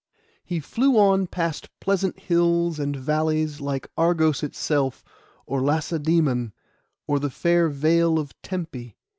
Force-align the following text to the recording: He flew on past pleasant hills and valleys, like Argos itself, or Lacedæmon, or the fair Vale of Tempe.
He 0.43 0.59
flew 0.59 0.97
on 0.97 1.27
past 1.27 1.69
pleasant 1.79 2.21
hills 2.21 2.79
and 2.79 2.95
valleys, 2.95 3.61
like 3.61 3.87
Argos 3.95 4.41
itself, 4.41 5.03
or 5.45 5.61
Lacedæmon, 5.61 6.53
or 7.05 7.19
the 7.19 7.29
fair 7.29 7.69
Vale 7.69 8.17
of 8.17 8.33
Tempe. 8.41 8.95